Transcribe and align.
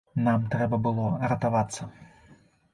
Нам 0.27 0.47
трэба 0.55 0.79
было 0.87 1.05
ратавацца. 1.35 1.83